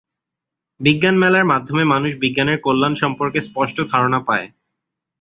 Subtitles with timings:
[0.79, 4.47] বিজ্ঞান মেলার মাধ্যমে মানুষ বিজ্ঞানের কল্যাণ সম্পর্কে স্পষ্ট ধারণা পায়।